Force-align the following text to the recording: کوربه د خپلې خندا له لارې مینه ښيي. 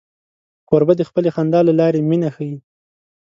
کوربه 0.69 0.93
د 0.97 1.01
خپلې 1.09 1.29
خندا 1.35 1.59
له 1.67 1.73
لارې 1.79 2.01
مینه 2.09 2.29
ښيي. 2.35 2.55